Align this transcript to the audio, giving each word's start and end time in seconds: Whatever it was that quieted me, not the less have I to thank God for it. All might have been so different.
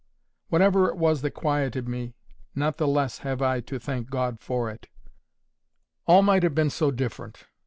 Whatever 0.49 0.89
it 0.89 0.97
was 0.97 1.21
that 1.21 1.35
quieted 1.35 1.87
me, 1.87 2.15
not 2.55 2.77
the 2.77 2.87
less 2.87 3.19
have 3.19 3.39
I 3.39 3.59
to 3.59 3.77
thank 3.77 4.09
God 4.09 4.39
for 4.39 4.67
it. 4.67 4.87
All 6.07 6.23
might 6.23 6.41
have 6.41 6.55
been 6.55 6.71
so 6.71 6.89
different. 6.89 7.43